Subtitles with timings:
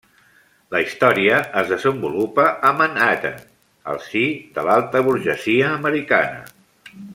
[0.75, 3.37] La història es desenvolupa a Manhattan
[3.93, 4.25] al si
[4.57, 6.45] de l'alta burgesia americana.